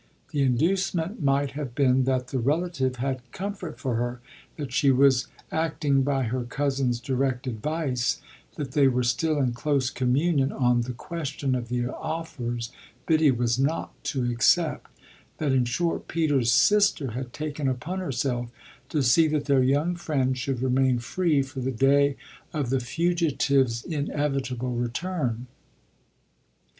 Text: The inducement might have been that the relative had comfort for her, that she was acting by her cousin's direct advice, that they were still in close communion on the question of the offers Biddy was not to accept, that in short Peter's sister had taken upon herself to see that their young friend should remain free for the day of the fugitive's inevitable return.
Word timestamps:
The 0.31 0.41
inducement 0.41 1.21
might 1.21 1.51
have 1.51 1.75
been 1.75 2.05
that 2.05 2.29
the 2.29 2.39
relative 2.39 2.95
had 2.95 3.21
comfort 3.31 3.79
for 3.79 3.97
her, 3.97 4.19
that 4.57 4.73
she 4.73 4.89
was 4.89 5.27
acting 5.51 6.01
by 6.01 6.23
her 6.23 6.43
cousin's 6.43 6.99
direct 6.99 7.45
advice, 7.45 8.19
that 8.55 8.71
they 8.71 8.87
were 8.87 9.03
still 9.03 9.37
in 9.37 9.53
close 9.53 9.91
communion 9.91 10.51
on 10.51 10.81
the 10.81 10.93
question 10.93 11.53
of 11.53 11.69
the 11.69 11.85
offers 11.85 12.71
Biddy 13.05 13.29
was 13.29 13.59
not 13.59 13.91
to 14.05 14.25
accept, 14.25 14.89
that 15.37 15.51
in 15.51 15.65
short 15.65 16.07
Peter's 16.07 16.51
sister 16.51 17.11
had 17.11 17.31
taken 17.31 17.67
upon 17.67 17.99
herself 17.99 18.49
to 18.89 19.03
see 19.03 19.27
that 19.27 19.45
their 19.45 19.61
young 19.61 19.95
friend 19.95 20.35
should 20.35 20.63
remain 20.63 20.97
free 20.97 21.43
for 21.43 21.59
the 21.59 21.71
day 21.71 22.15
of 22.53 22.71
the 22.71 22.79
fugitive's 22.79 23.83
inevitable 23.83 24.71
return. 24.73 25.45